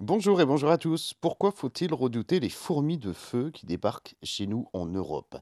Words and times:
Bonjour 0.00 0.40
et 0.40 0.44
bonjour 0.44 0.70
à 0.70 0.76
tous. 0.76 1.14
Pourquoi 1.20 1.52
faut-il 1.52 1.94
redouter 1.94 2.40
les 2.40 2.48
fourmis 2.48 2.98
de 2.98 3.12
feu 3.12 3.52
qui 3.54 3.64
débarquent 3.64 4.16
chez 4.24 4.48
nous 4.48 4.66
en 4.72 4.86
Europe? 4.86 5.36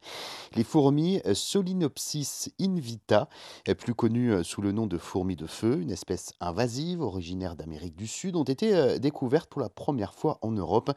Les 0.54 0.62
fourmis 0.62 1.22
euh, 1.24 1.32
Solinopsis 1.32 2.50
invita, 2.60 3.30
euh, 3.70 3.74
plus 3.74 3.94
connues 3.94 4.30
euh, 4.30 4.42
sous 4.42 4.60
le 4.60 4.72
nom 4.72 4.86
de 4.86 4.98
fourmis 4.98 5.36
de 5.36 5.46
feu, 5.46 5.80
une 5.80 5.90
espèce 5.90 6.34
invasive 6.38 7.00
originaire 7.00 7.56
d'Amérique 7.56 7.96
du 7.96 8.06
Sud, 8.06 8.36
ont 8.36 8.44
été 8.44 8.98
découvertes 8.98 9.48
pour 9.48 9.62
la 9.62 9.70
première 9.70 10.12
fois 10.12 10.38
en 10.42 10.50
Europe 10.50 10.92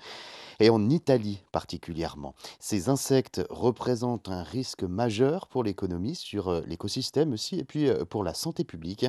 et 0.60 0.70
en 0.70 0.90
Italie 0.90 1.42
particulièrement. 1.54 2.36
Ces 2.60 2.90
insectes 2.90 3.42
représentent 3.50 4.28
un 4.28 4.44
risque 4.44 4.84
majeur 4.84 5.48
pour 5.48 5.64
l'économie, 5.64 6.16
sur 6.16 6.62
l'écosystème 6.68 7.32
aussi, 7.32 7.58
et 7.60 7.64
puis 7.64 7.88
pour 8.10 8.26
la 8.26 8.34
santé 8.34 8.66
publique. 8.66 9.06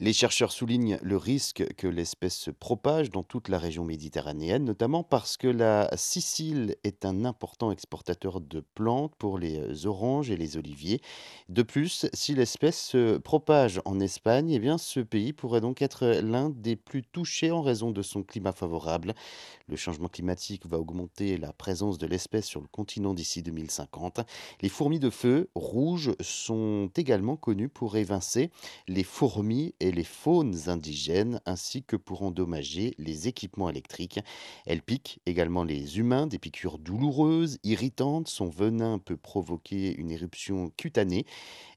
Les 0.00 0.12
chercheurs 0.12 0.52
soulignent 0.52 0.98
le 1.00 1.16
risque 1.16 1.64
que 1.76 1.86
l'espèce 1.86 2.36
se 2.36 2.50
propage 2.50 3.10
dans 3.10 3.22
toute 3.22 3.48
la 3.48 3.58
région 3.58 3.85
méditerranéenne, 3.86 4.64
notamment 4.64 5.02
parce 5.02 5.36
que 5.36 5.48
la 5.48 5.88
Sicile 5.96 6.76
est 6.84 7.04
un 7.04 7.24
important 7.24 7.70
exportateur 7.70 8.40
de 8.40 8.60
plantes 8.74 9.14
pour 9.16 9.38
les 9.38 9.58
euh, 9.58 9.86
oranges 9.86 10.30
et 10.30 10.36
les 10.36 10.56
oliviers. 10.56 11.00
De 11.48 11.62
plus, 11.62 12.06
si 12.12 12.34
l'espèce 12.34 12.78
se 12.78 13.16
propage 13.18 13.80
en 13.84 14.00
Espagne, 14.00 14.50
eh 14.50 14.58
bien, 14.58 14.78
ce 14.78 15.00
pays 15.00 15.32
pourrait 15.32 15.60
donc 15.60 15.80
être 15.80 16.20
l'un 16.20 16.50
des 16.50 16.76
plus 16.76 17.02
touchés 17.02 17.50
en 17.50 17.62
raison 17.62 17.90
de 17.90 18.02
son 18.02 18.22
climat 18.22 18.52
favorable. 18.52 19.14
Le 19.68 19.76
changement 19.76 20.08
climatique 20.08 20.66
va 20.66 20.78
augmenter 20.78 21.38
la 21.38 21.52
présence 21.52 21.98
de 21.98 22.06
l'espèce 22.06 22.46
sur 22.46 22.60
le 22.60 22.68
continent 22.68 23.14
d'ici 23.14 23.42
2050. 23.42 24.20
Les 24.60 24.68
fourmis 24.68 25.00
de 25.00 25.10
feu 25.10 25.48
rouges 25.54 26.12
sont 26.20 26.90
également 26.96 27.36
connues 27.36 27.68
pour 27.68 27.96
évincer 27.96 28.50
les 28.88 29.04
fourmis 29.04 29.74
et 29.80 29.92
les 29.92 30.04
faunes 30.04 30.68
indigènes, 30.68 31.40
ainsi 31.46 31.82
que 31.82 31.96
pour 31.96 32.22
endommager 32.22 32.94
les 32.98 33.28
équipements 33.28 33.68
Elles 34.66 34.82
piquent 34.82 35.20
également 35.26 35.64
les 35.64 35.98
humains, 35.98 36.26
des 36.26 36.38
piqûres 36.38 36.78
douloureuses, 36.78 37.58
irritantes. 37.64 38.28
Son 38.28 38.48
venin 38.48 38.98
peut 38.98 39.16
provoquer 39.16 39.94
une 39.96 40.10
éruption 40.10 40.70
cutanée 40.76 41.26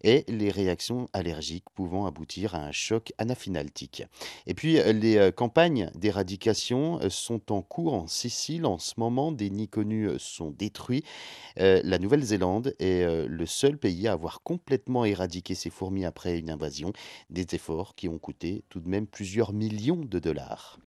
et 0.03 0.23
les 0.27 0.49
réactions 0.49 1.09
allergiques 1.13 1.69
pouvant 1.73 2.05
aboutir 2.05 2.55
à 2.55 2.59
un 2.59 2.71
choc 2.71 3.11
anaphylactique. 3.17 4.03
Et 4.47 4.53
puis, 4.53 4.79
euh, 4.79 4.93
les 4.93 5.17
euh, 5.17 5.31
campagnes 5.31 5.91
d'éradication 5.95 6.99
euh, 7.01 7.09
sont 7.09 7.51
en 7.51 7.61
cours 7.61 7.93
en 7.93 8.07
Sicile 8.07 8.65
en 8.65 8.77
ce 8.77 8.93
moment. 8.97 9.31
Des 9.31 9.49
nids 9.49 9.67
connus 9.67 10.09
sont 10.17 10.51
détruits. 10.51 11.03
La 11.57 11.99
Nouvelle-Zélande 11.99 12.73
est 12.79 13.27
le 13.27 13.45
seul 13.45 13.77
pays 13.77 14.07
à 14.07 14.13
avoir 14.13 14.41
complètement 14.41 15.05
éradiqué 15.05 15.55
ces 15.55 15.69
fourmis 15.69 16.05
après 16.05 16.37
une 16.37 16.49
invasion. 16.49 16.91
Des 17.29 17.45
efforts 17.53 17.95
qui 17.95 18.07
ont 18.07 18.17
coûté 18.17 18.63
tout 18.69 18.79
de 18.79 18.89
même 18.89 19.07
plusieurs 19.07 19.53
millions 19.53 20.03
de 20.03 20.19
dollars. 20.19 20.79